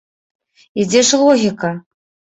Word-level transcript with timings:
І 0.83 0.85
дзе 0.93 1.03
ж 1.09 1.19
логіка? 1.27 1.71